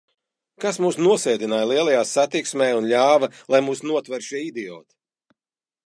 Kas 0.63 0.79
mūs 0.83 0.95
nosēdināja 1.07 1.67
lielajā 1.73 2.01
satiksmē 2.13 2.71
un 2.79 2.89
ļāva, 2.95 3.31
lai 3.55 3.63
mūs 3.69 3.87
notver 3.93 4.27
šie 4.31 4.43
idioti? 4.49 4.93